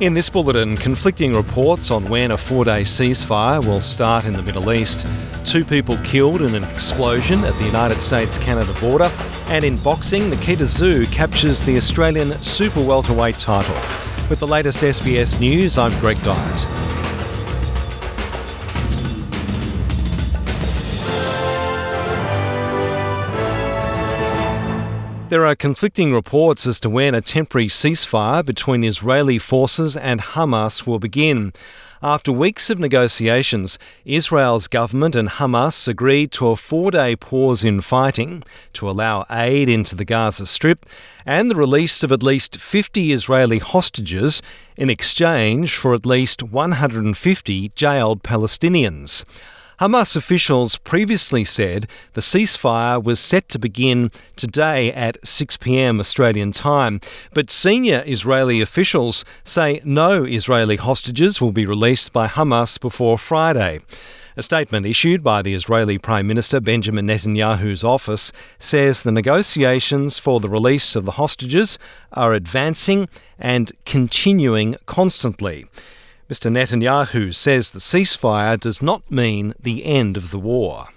[0.00, 4.42] In this bulletin, conflicting reports on when a four day ceasefire will start in the
[4.42, 5.06] Middle East.
[5.44, 9.10] Two people killed in an explosion at the United States Canada border.
[9.46, 13.76] And in boxing, Nikita Tszyu captures the Australian super welterweight title.
[14.28, 16.93] With the latest SBS news, I'm Greg Dyett.
[25.34, 30.86] There are conflicting reports as to when a temporary ceasefire between Israeli forces and Hamas
[30.86, 31.52] will begin.
[32.00, 37.80] After weeks of negotiations, Israel's government and Hamas agreed to a four day pause in
[37.80, 40.86] fighting to allow aid into the Gaza Strip
[41.26, 44.40] and the release of at least 50 Israeli hostages
[44.76, 49.24] in exchange for at least 150 jailed Palestinians.
[49.80, 56.52] Hamas officials previously said the ceasefire was set to begin today at 6 pm Australian
[56.52, 57.00] time,
[57.32, 63.80] but senior Israeli officials say no Israeli hostages will be released by Hamas before Friday.
[64.36, 70.38] A statement issued by the Israeli Prime Minister Benjamin Netanyahu's office says the negotiations for
[70.38, 71.80] the release of the hostages
[72.12, 73.08] are advancing
[73.40, 75.66] and continuing constantly.
[76.30, 76.50] Mr.
[76.50, 80.88] Netanyahu says the ceasefire does not mean the end of the war.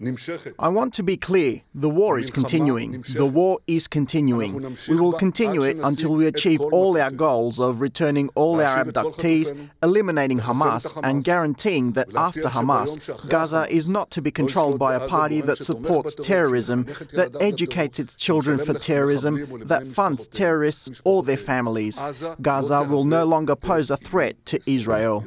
[0.00, 1.62] I want to be clear.
[1.74, 3.02] The war is continuing.
[3.14, 4.76] The war is continuing.
[4.88, 9.68] We will continue it until we achieve all our goals of returning all our abductees,
[9.82, 15.08] eliminating Hamas, and guaranteeing that after Hamas, Gaza is not to be controlled by a
[15.08, 21.36] party that supports terrorism, that educates its children for terrorism, that funds terrorists or their
[21.36, 21.98] families.
[22.40, 25.24] Gaza will no longer pose a threat to Israel.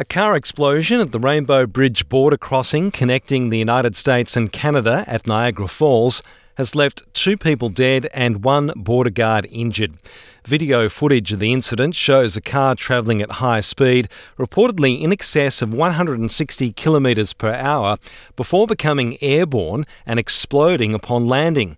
[0.00, 5.04] A car explosion at the Rainbow Bridge border crossing connecting the United States and Canada
[5.06, 6.22] at Niagara Falls
[6.54, 9.98] has left two people dead and one border guard injured.
[10.46, 15.60] Video footage of the incident shows a car travelling at high speed, reportedly in excess
[15.60, 17.98] of 160 kilometres per hour,
[18.36, 21.76] before becoming airborne and exploding upon landing.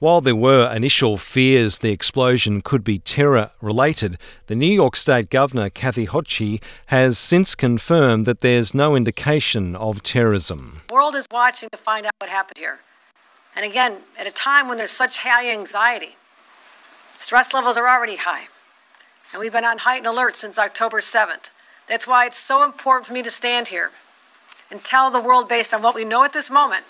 [0.00, 4.16] While there were initial fears the explosion could be terror related,
[4.46, 10.02] the New York State Governor Kathy Hochul has since confirmed that there's no indication of
[10.02, 10.80] terrorism.
[10.88, 12.78] The world is watching to find out what happened here.
[13.54, 16.16] And again, at a time when there's such high anxiety,
[17.18, 18.48] stress levels are already high.
[19.34, 21.50] And we've been on heightened alert since October 7th.
[21.88, 23.90] That's why it's so important for me to stand here
[24.70, 26.86] and tell the world based on what we know at this moment.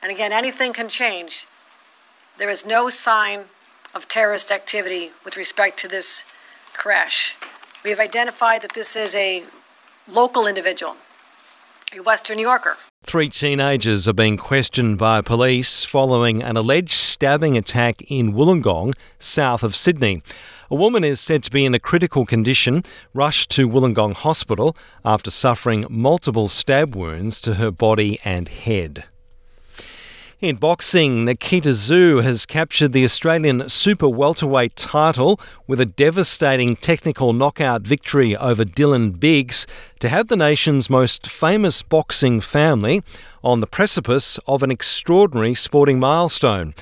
[0.00, 1.48] And again, anything can change
[2.38, 3.44] there is no sign
[3.94, 6.24] of terrorist activity with respect to this
[6.72, 7.36] crash.
[7.84, 9.42] We have identified that this is a
[10.08, 10.96] local individual,
[11.94, 12.76] a Western New Yorker.
[13.02, 19.62] Three teenagers are being questioned by police following an alleged stabbing attack in Wollongong, south
[19.62, 20.22] of Sydney.
[20.70, 22.82] A woman is said to be in a critical condition,
[23.14, 29.04] rushed to Wollongong Hospital after suffering multiple stab wounds to her body and head.
[30.40, 37.32] In boxing, Nikita Tszyu has captured the Australian super welterweight title with a devastating technical
[37.32, 39.66] knockout victory over Dylan Biggs
[39.98, 43.02] to have the nation's most famous boxing family
[43.42, 46.72] on the precipice of an extraordinary sporting milestone.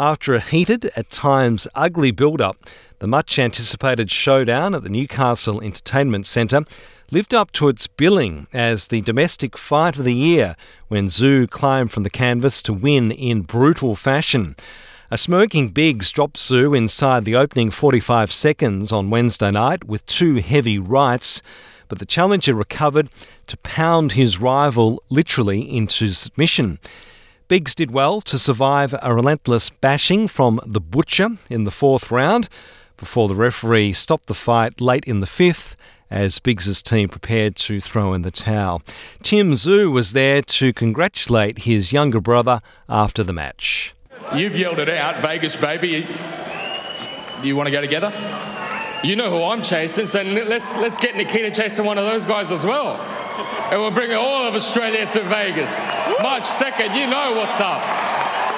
[0.00, 2.56] After a heated, at times ugly build up,
[3.00, 6.62] the much anticipated showdown at the Newcastle Entertainment Centre
[7.10, 10.54] lived up to its billing as the domestic fight of the year
[10.86, 14.54] when Tszyu climbed from the canvas to win in brutal fashion.
[15.10, 20.36] A smirking Biggs dropped Tszyu inside the opening 45 seconds on Wednesday night with two
[20.36, 21.42] heavy rights,
[21.88, 23.08] but the challenger recovered
[23.48, 26.78] to pound his rival literally into submission.
[27.48, 32.50] Biggs did well to survive a relentless bashing from the Butcher in the fourth round
[32.98, 35.74] before the referee stopped the fight late in the fifth
[36.10, 38.82] as Biggs's team prepared to throw in the towel.
[39.22, 43.94] Tim Tszyu was there to congratulate his younger brother after the match.
[44.34, 46.06] You've yelled it out, Vegas baby.
[47.42, 48.12] You want to go together?
[49.02, 52.50] You know who I'm chasing, so let's let's get Nikita chasing one of those guys
[52.50, 52.96] as well.
[53.68, 55.84] And we'll bring all of Australia to Vegas.
[56.22, 57.82] March 2nd, you know what's up.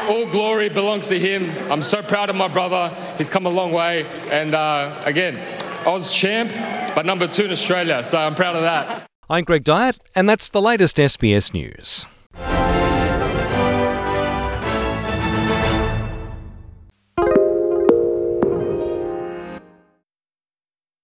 [0.09, 1.51] All glory belongs to him.
[1.71, 2.95] I'm so proud of my brother.
[3.19, 4.07] He's come a long way.
[4.31, 5.37] And uh, again,
[5.85, 6.53] Oz champ,
[6.95, 8.05] but number two in Australia.
[8.05, 9.07] So I'm proud of that.
[9.29, 12.07] I'm Greg Dyett, and that's the latest SBS News.